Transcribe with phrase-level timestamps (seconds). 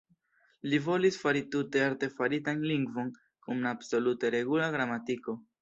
[0.71, 3.15] Li volis fari tute artefaritan lingvon
[3.47, 5.41] kun absolute regula gramatiko.